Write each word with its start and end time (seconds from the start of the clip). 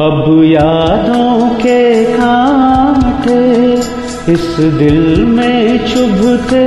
अब 0.00 0.42
यादों 0.44 1.48
के 1.54 2.04
कांटे 2.04 3.38
इस 4.32 4.44
दिल 4.78 5.24
में 5.26 5.78
चुभते 5.86 6.66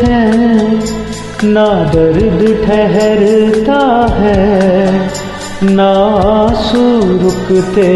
हैं। 0.00 0.82
ना 1.44 1.66
दर्द 1.92 2.42
ठहरता 2.64 3.78
है, 4.12 4.98
ना 5.70 5.88
आँसू 6.24 6.82
रुकते 7.22 7.86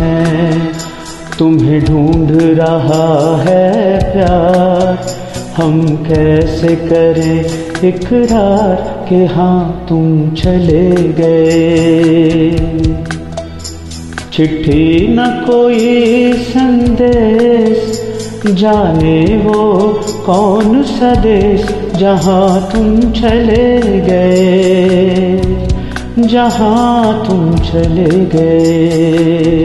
हैं। 0.00 0.72
तुम्हें 1.38 1.80
ढूंढ 1.84 2.30
रहा 2.58 3.36
है 3.42 3.98
प्यार, 4.12 4.98
हम 5.56 5.80
कैसे 6.08 6.76
करें 6.82 7.88
इकरार 7.88 9.06
के 9.08 9.24
हाँ 9.26 9.86
तुम 9.88 10.30
चले 10.34 10.90
गए। 11.12 12.79
चिट्ठी 14.32 15.08
न 15.08 15.44
कोई 15.50 16.32
संदेश। 16.32 18.00
जाने 18.46 19.36
वो 19.36 19.72
कौन 20.26 20.82
सा 20.82 21.14
देश 21.14 21.68
जहाँ 21.96 22.70
तुम 22.72 23.00
चले 23.00 23.80
गए? 23.80 25.42
जहाँ 26.18 27.26
तुम 27.26 27.54
चले 27.54 28.24
गए। 28.24 29.64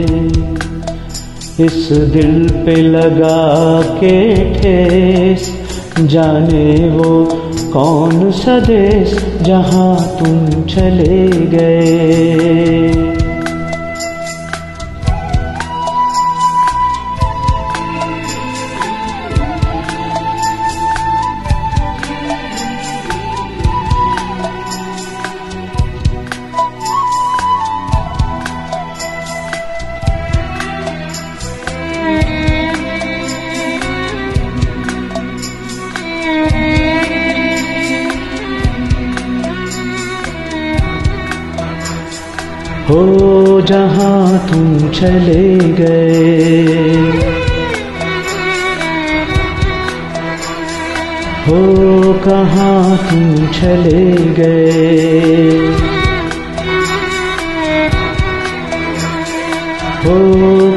इस 1.60 1.88
दिल 1.92 2.48
पे 2.48 2.82
लगा 2.82 3.82
के 3.82 4.36
ठेस। 4.54 5.52
जाने 6.00 6.88
वो 6.88 7.24
कौन 7.72 8.30
सा 8.30 8.58
देश 8.58 9.26
जहाँ 9.42 10.16
तुम 10.18 10.62
चले 10.62 11.28
गए? 11.28 13.05
हो 42.90 43.60
जहाँ 43.60 44.48
तुम 44.48 44.90
चले 44.90 45.58
गए। 45.58 46.84
हो 51.48 52.12
कहाँ 52.12 52.98
तुम 52.98 53.46
चले 53.46 54.14
गए। 54.14 55.56
हो 60.04 60.18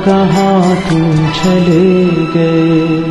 कहाँ 0.06 0.76
तुम 0.76 1.12
चले 1.30 2.10
गए। 2.34 3.09